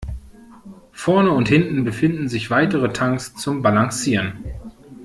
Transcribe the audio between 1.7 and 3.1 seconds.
befinden sich weitere